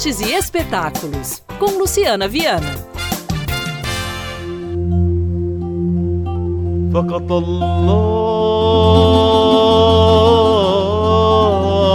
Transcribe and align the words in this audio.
Artes 0.00 0.18
e 0.18 0.32
espetáculos, 0.32 1.42
com 1.58 1.78
Luciana 1.78 2.26
Viana. 2.26 2.74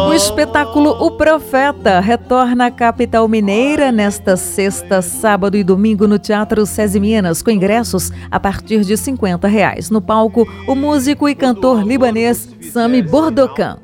O 0.08 0.14
espetáculo 0.14 0.92
O 1.04 1.18
Profeta 1.18 2.00
retorna 2.00 2.68
à 2.68 2.72
capital 2.72 3.28
mineira 3.28 3.92
nesta 3.92 4.38
sexta, 4.38 5.02
sábado 5.02 5.58
e 5.58 5.64
domingo 5.64 6.08
no 6.08 6.20
Teatro 6.20 6.64
César 6.68 7.00
Minas, 7.00 7.42
com 7.42 7.50
ingressos 7.50 8.12
a 8.30 8.40
partir 8.40 8.82
de 8.82 8.96
50 8.96 9.48
reais. 9.48 9.90
No 9.90 10.00
palco, 10.00 10.48
o 10.68 10.76
músico 10.76 11.28
e 11.28 11.34
cantor 11.34 11.82
libanês 11.84 12.48
Sami 12.72 13.02
Bordocan. 13.02 13.80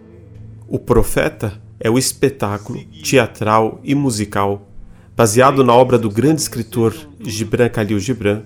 O 0.68 0.78
Profeta 0.78 1.61
é 1.82 1.90
o 1.90 1.98
espetáculo 1.98 2.80
teatral 3.04 3.82
e 3.84 3.96
musical 3.96 4.68
baseado 5.18 5.64
na 5.64 5.74
obra 5.74 5.98
do 5.98 6.10
grande 6.10 6.42
escritor 6.42 6.96
Gibran 7.20 7.68
Khalil 7.68 8.00
Gibran, 8.00 8.44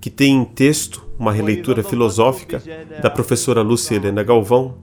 que 0.00 0.10
tem 0.10 0.36
em 0.36 0.44
texto 0.44 1.06
uma 1.18 1.32
releitura 1.32 1.82
filosófica 1.82 2.62
da 3.02 3.10
professora 3.10 3.62
Lúcia 3.62 3.96
Helena 3.96 4.22
Galvão 4.22 4.76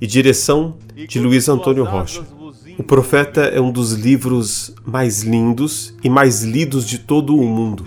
e 0.00 0.06
direção 0.06 0.76
de 1.08 1.20
Luiz 1.20 1.48
Antônio 1.48 1.84
Rocha. 1.84 2.24
O 2.78 2.82
Profeta 2.82 3.42
é 3.42 3.60
um 3.60 3.70
dos 3.70 3.92
livros 3.92 4.74
mais 4.84 5.22
lindos 5.22 5.94
e 6.02 6.08
mais 6.08 6.42
lidos 6.42 6.86
de 6.86 6.98
todo 6.98 7.36
o 7.36 7.46
mundo 7.46 7.84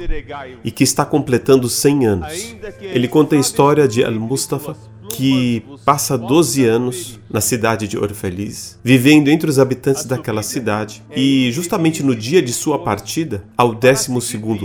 e 0.63 0.71
que 0.71 0.83
está 0.83 1.03
completando 1.03 1.67
100 1.67 2.05
anos. 2.05 2.55
Ele 2.79 3.07
conta 3.07 3.35
a 3.35 3.39
história 3.39 3.87
de 3.87 4.03
Al-Mustafa, 4.03 4.77
que 5.13 5.63
passa 5.85 6.17
12 6.17 6.65
anos 6.65 7.19
na 7.29 7.41
cidade 7.41 7.87
de 7.87 7.97
Orfeliz, 7.97 8.79
vivendo 8.83 9.29
entre 9.29 9.49
os 9.49 9.59
habitantes 9.59 10.05
daquela 10.05 10.43
cidade. 10.43 11.03
E 11.15 11.51
justamente 11.51 12.03
no 12.03 12.15
dia 12.15 12.41
de 12.41 12.53
sua 12.53 12.79
partida, 12.79 13.43
ao 13.57 13.73
12 13.73 14.11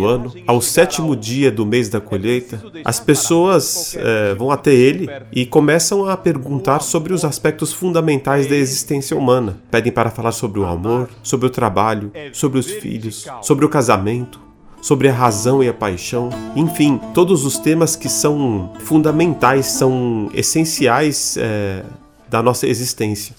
ano, 0.04 0.32
ao 0.46 0.60
sétimo 0.60 1.14
dia 1.16 1.50
do 1.50 1.64
mês 1.64 1.88
da 1.88 2.00
colheita, 2.00 2.62
as 2.84 3.00
pessoas 3.00 3.96
é, 3.96 4.34
vão 4.34 4.50
até 4.50 4.72
ele 4.72 5.08
e 5.32 5.46
começam 5.46 6.08
a 6.08 6.16
perguntar 6.16 6.80
sobre 6.80 7.12
os 7.12 7.24
aspectos 7.24 7.72
fundamentais 7.72 8.46
da 8.46 8.56
existência 8.56 9.16
humana. 9.16 9.58
Pedem 9.70 9.92
para 9.92 10.10
falar 10.10 10.32
sobre 10.32 10.60
o 10.60 10.66
amor, 10.66 11.08
sobre 11.22 11.46
o 11.46 11.50
trabalho, 11.50 12.12
sobre 12.32 12.58
os 12.58 12.66
filhos, 12.66 13.26
sobre 13.42 13.64
o 13.64 13.68
casamento, 13.68 14.47
sobre 14.80 15.08
a 15.08 15.12
razão 15.12 15.62
e 15.62 15.68
a 15.68 15.74
paixão, 15.74 16.30
enfim, 16.54 17.00
todos 17.12 17.44
os 17.44 17.58
temas 17.58 17.96
que 17.96 18.08
são 18.08 18.72
fundamentais, 18.80 19.66
são 19.66 20.30
essenciais 20.32 21.36
é, 21.36 21.84
da 22.28 22.42
nossa 22.42 22.66
existência. 22.66 23.34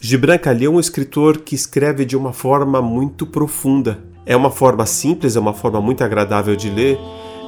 Gibran 0.00 0.36
Khalil 0.36 0.72
é 0.72 0.76
um 0.76 0.80
escritor 0.80 1.38
que 1.38 1.54
escreve 1.54 2.04
de 2.04 2.16
uma 2.16 2.32
forma 2.32 2.82
muito 2.82 3.24
profunda. 3.24 3.98
É 4.26 4.36
uma 4.36 4.50
forma 4.50 4.84
simples, 4.84 5.36
é 5.36 5.40
uma 5.40 5.54
forma 5.54 5.80
muito 5.80 6.04
agradável 6.04 6.54
de 6.56 6.68
ler. 6.68 6.98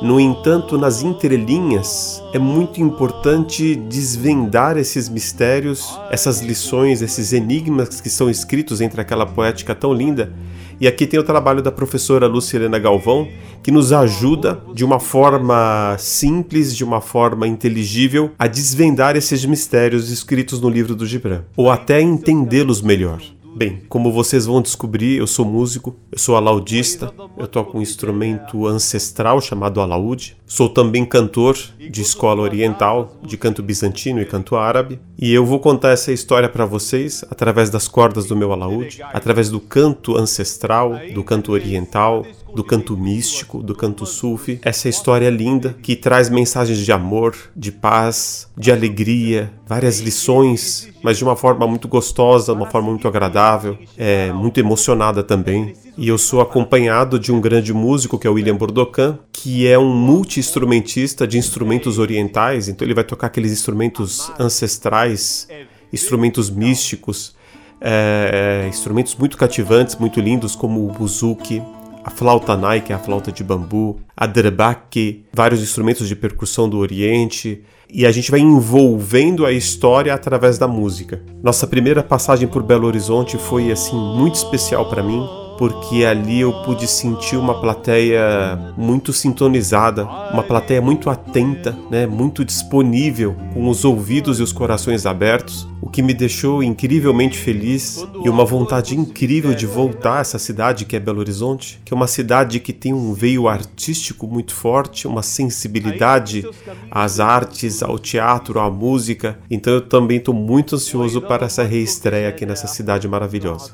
No 0.02 0.20
entanto, 0.20 0.76
nas 0.76 1.02
entrelinhas, 1.02 2.22
é 2.32 2.38
muito 2.38 2.80
importante 2.80 3.74
desvendar 3.74 4.76
esses 4.76 5.08
mistérios, 5.08 5.98
essas 6.10 6.40
lições, 6.40 7.02
esses 7.02 7.32
enigmas 7.32 8.00
que 8.00 8.10
são 8.10 8.28
escritos 8.28 8.80
entre 8.80 9.00
aquela 9.00 9.26
poética 9.26 9.74
tão 9.74 9.92
linda 9.92 10.32
e 10.78 10.86
aqui 10.86 11.06
tem 11.06 11.18
o 11.18 11.24
trabalho 11.24 11.62
da 11.62 11.72
professora 11.72 12.26
Lucilena 12.26 12.78
Galvão, 12.78 13.26
que 13.62 13.70
nos 13.70 13.94
ajuda 13.94 14.60
de 14.74 14.84
uma 14.84 15.00
forma 15.00 15.96
simples, 15.98 16.76
de 16.76 16.84
uma 16.84 17.00
forma 17.00 17.48
inteligível, 17.48 18.32
a 18.38 18.46
desvendar 18.46 19.16
esses 19.16 19.42
mistérios 19.46 20.10
escritos 20.10 20.60
no 20.60 20.68
livro 20.68 20.94
do 20.94 21.06
Gibran, 21.06 21.44
ou 21.56 21.70
até 21.70 22.02
entendê-los 22.02 22.82
melhor. 22.82 23.22
Bem, 23.56 23.80
como 23.88 24.12
vocês 24.12 24.44
vão 24.44 24.60
descobrir, 24.60 25.16
eu 25.16 25.26
sou 25.26 25.42
músico, 25.42 25.96
eu 26.12 26.18
sou 26.18 26.36
alaudista, 26.36 27.10
eu 27.38 27.48
toco 27.48 27.78
um 27.78 27.80
instrumento 27.80 28.66
ancestral 28.66 29.40
chamado 29.40 29.80
alaúde. 29.80 30.36
Sou 30.44 30.68
também 30.68 31.06
cantor 31.06 31.56
de 31.78 32.02
escola 32.02 32.42
oriental, 32.42 33.16
de 33.22 33.38
canto 33.38 33.62
bizantino 33.62 34.20
e 34.20 34.26
canto 34.26 34.56
árabe, 34.56 35.00
e 35.18 35.32
eu 35.32 35.46
vou 35.46 35.58
contar 35.58 35.90
essa 35.90 36.12
história 36.12 36.48
para 36.48 36.66
vocês 36.66 37.24
através 37.30 37.70
das 37.70 37.88
cordas 37.88 38.26
do 38.26 38.36
meu 38.36 38.52
alaúde, 38.52 39.02
através 39.02 39.48
do 39.48 39.58
canto 39.58 40.16
ancestral, 40.16 40.92
do 41.14 41.24
canto 41.24 41.52
oriental, 41.52 42.24
do 42.54 42.62
canto 42.62 42.96
místico, 42.96 43.62
do 43.62 43.74
canto 43.74 44.04
sufi, 44.06 44.58
essa 44.62 44.88
história 44.88 45.28
linda 45.30 45.76
que 45.82 45.96
traz 45.96 46.28
mensagens 46.28 46.78
de 46.78 46.92
amor, 46.92 47.36
de 47.54 47.72
paz, 47.72 48.48
de 48.56 48.70
alegria, 48.70 49.52
várias 49.66 50.00
lições, 50.00 50.88
mas 51.02 51.18
de 51.18 51.24
uma 51.24 51.36
forma 51.36 51.66
muito 51.66 51.88
gostosa, 51.88 52.52
uma 52.52 52.70
forma 52.70 52.90
muito 52.90 53.08
agradável, 53.08 53.78
é 53.96 54.32
muito 54.32 54.58
emocionada 54.58 55.22
também. 55.22 55.74
E 55.98 56.08
eu 56.08 56.18
sou 56.18 56.42
acompanhado 56.42 57.18
de 57.18 57.32
um 57.32 57.40
grande 57.40 57.72
músico 57.72 58.18
que 58.18 58.26
é 58.26 58.30
o 58.30 58.34
William 58.34 58.54
Bordocan, 58.54 59.18
que 59.32 59.66
é 59.66 59.78
um 59.78 59.94
multi-instrumentista 59.94 61.26
de 61.26 61.38
instrumentos 61.38 61.98
orientais, 61.98 62.68
então 62.68 62.86
ele 62.86 62.92
vai 62.92 63.02
tocar 63.02 63.28
aqueles 63.28 63.50
instrumentos 63.50 64.30
ancestrais, 64.38 65.48
instrumentos 65.90 66.50
místicos, 66.50 67.34
é, 67.80 68.66
instrumentos 68.68 69.14
muito 69.16 69.38
cativantes, 69.38 69.96
muito 69.96 70.20
lindos, 70.20 70.54
como 70.54 70.86
o 70.86 70.92
buzuki, 70.92 71.62
a 72.04 72.10
flauta 72.10 72.54
nai, 72.58 72.82
que 72.82 72.92
é 72.92 72.96
a 72.96 72.98
flauta 72.98 73.32
de 73.32 73.42
bambu, 73.42 73.98
a 74.14 74.26
drebak, 74.26 75.24
vários 75.32 75.62
instrumentos 75.62 76.06
de 76.06 76.14
percussão 76.14 76.68
do 76.68 76.76
Oriente, 76.76 77.62
e 77.90 78.04
a 78.04 78.12
gente 78.12 78.30
vai 78.30 78.40
envolvendo 78.40 79.46
a 79.46 79.52
história 79.52 80.12
através 80.12 80.58
da 80.58 80.68
música. 80.68 81.22
Nossa 81.42 81.66
primeira 81.66 82.02
passagem 82.02 82.46
por 82.46 82.62
Belo 82.62 82.86
Horizonte 82.86 83.38
foi 83.38 83.72
assim 83.72 83.96
muito 83.96 84.34
especial 84.34 84.90
para 84.90 85.02
mim, 85.02 85.26
porque 85.58 86.04
ali 86.04 86.40
eu 86.40 86.52
pude 86.64 86.86
sentir 86.86 87.36
uma 87.36 87.60
plateia 87.60 88.74
muito 88.76 89.12
sintonizada, 89.12 90.04
uma 90.04 90.42
plateia 90.42 90.80
muito 90.80 91.08
atenta, 91.08 91.76
né, 91.90 92.06
muito 92.06 92.44
disponível, 92.44 93.36
com 93.52 93.68
os 93.68 93.84
ouvidos 93.84 94.38
e 94.38 94.42
os 94.42 94.52
corações 94.52 95.06
abertos, 95.06 95.66
o 95.80 95.88
que 95.88 96.02
me 96.02 96.12
deixou 96.12 96.62
incrivelmente 96.62 97.38
feliz 97.38 98.04
e 98.24 98.28
uma 98.28 98.44
vontade 98.44 98.96
incrível 98.96 99.54
de 99.54 99.66
voltar 99.66 100.18
a 100.18 100.20
essa 100.20 100.38
cidade 100.38 100.84
que 100.84 100.96
é 100.96 101.00
Belo 101.00 101.20
Horizonte, 101.20 101.80
que 101.84 101.92
é 101.92 101.96
uma 101.96 102.06
cidade 102.06 102.60
que 102.60 102.72
tem 102.72 102.92
um 102.92 103.12
veio 103.12 103.48
artístico 103.48 104.26
muito 104.26 104.52
forte, 104.52 105.06
uma 105.06 105.22
sensibilidade 105.22 106.46
às 106.90 107.20
artes, 107.20 107.82
ao 107.82 107.98
teatro, 107.98 108.58
à 108.58 108.70
música. 108.70 109.38
Então 109.50 109.74
eu 109.74 109.80
também 109.80 110.18
estou 110.18 110.34
muito 110.34 110.74
ansioso 110.74 111.20
para 111.20 111.46
essa 111.46 111.62
reestreia 111.62 112.28
aqui 112.28 112.44
nessa 112.44 112.66
cidade 112.66 113.06
maravilhosa. 113.06 113.72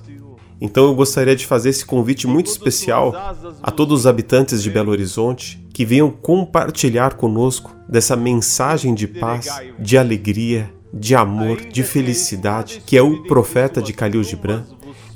Então 0.65 0.85
eu 0.85 0.95
gostaria 0.95 1.35
de 1.35 1.45
fazer 1.45 1.71
esse 1.71 1.85
convite 1.85 2.25
muito 2.29 2.47
especial 2.47 3.13
a 3.61 3.71
todos 3.73 4.01
os 4.01 4.07
habitantes 4.07 4.63
de 4.63 4.71
Belo 4.71 4.93
Horizonte 4.93 5.61
que 5.75 5.85
venham 5.85 6.09
compartilhar 6.09 7.15
conosco 7.15 7.75
dessa 7.89 8.15
mensagem 8.15 8.95
de 8.95 9.09
paz, 9.09 9.49
de 9.77 9.99
alegria, 9.99 10.73
de 10.95 11.17
amor, 11.17 11.61
de 11.63 11.83
felicidade, 11.83 12.81
que 12.87 12.97
é 12.97 13.03
o 13.03 13.25
profeta 13.25 13.83
de 13.83 13.93
Khalil 13.93 14.23
Gibran, 14.23 14.63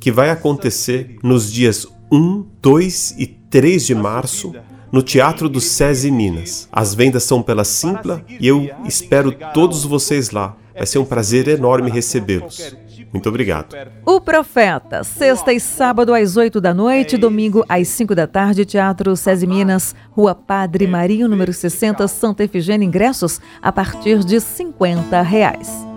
que 0.01 0.11
vai 0.11 0.31
acontecer 0.31 1.17
nos 1.23 1.53
dias 1.53 1.87
1, 2.11 2.45
2 2.61 3.15
e 3.17 3.27
3 3.29 3.87
de 3.87 3.95
março 3.95 4.53
no 4.91 5.01
Teatro 5.01 5.49
do 5.49 5.61
SESI 5.61 6.11
Minas. 6.11 6.69
As 6.73 6.93
vendas 6.93 7.23
são 7.23 7.41
pela 7.41 7.63
Simpla 7.63 8.25
e 8.29 8.49
eu 8.49 8.69
espero 8.85 9.31
todos 9.55 9.85
vocês 9.85 10.33
lá. 10.33 10.57
Vai 10.75 10.87
ser 10.87 10.99
um 10.99 11.05
prazer 11.05 11.47
enorme 11.47 11.89
recebê-los. 11.89 12.75
Muito 13.13 13.29
obrigado. 13.29 13.75
O 14.05 14.21
Profeta, 14.21 15.03
sexta 15.05 15.53
e 15.53 15.61
sábado 15.61 16.13
às 16.13 16.37
oito 16.37 16.61
da 16.61 16.75
noite, 16.75 17.17
domingo 17.17 17.65
às 17.69 17.89
cinco 17.89 18.15
da 18.15 18.27
tarde, 18.27 18.65
Teatro 18.65 19.17
SESI 19.17 19.47
Minas, 19.47 19.95
Rua 20.11 20.35
Padre 20.35 20.87
Marinho, 20.87 21.29
número 21.29 21.53
60, 21.53 22.07
Santa 22.09 22.45
Efigênia, 22.45 22.85
ingressos 22.85 23.41
a 23.63 23.73
partir 23.73 24.25
de 24.25 24.41
cinquenta 24.41 25.23
reais. 25.23 25.96